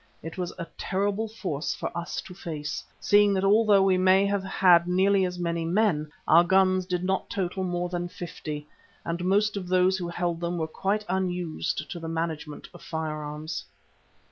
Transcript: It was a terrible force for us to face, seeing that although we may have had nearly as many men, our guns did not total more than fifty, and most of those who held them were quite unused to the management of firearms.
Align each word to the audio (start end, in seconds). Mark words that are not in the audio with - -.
It 0.23 0.35
was 0.35 0.51
a 0.57 0.65
terrible 0.79 1.27
force 1.27 1.75
for 1.75 1.95
us 1.95 2.21
to 2.21 2.33
face, 2.33 2.83
seeing 2.99 3.35
that 3.35 3.43
although 3.43 3.83
we 3.83 3.99
may 3.99 4.25
have 4.25 4.43
had 4.43 4.87
nearly 4.87 5.25
as 5.25 5.37
many 5.37 5.63
men, 5.63 6.09
our 6.27 6.43
guns 6.43 6.87
did 6.87 7.03
not 7.03 7.29
total 7.29 7.63
more 7.63 7.87
than 7.87 8.07
fifty, 8.09 8.67
and 9.05 9.23
most 9.23 9.55
of 9.55 9.67
those 9.67 9.99
who 9.99 10.07
held 10.07 10.39
them 10.39 10.57
were 10.57 10.65
quite 10.65 11.05
unused 11.07 11.87
to 11.91 11.99
the 11.99 12.07
management 12.09 12.67
of 12.73 12.81
firearms. 12.81 13.63